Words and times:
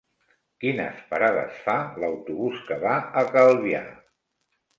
Quines 0.63 1.03
parades 1.11 1.59
fa 1.65 1.75
l'autobús 2.05 2.65
que 2.71 2.79
va 2.87 2.95
a 3.23 3.25
Calvià? 3.37 3.85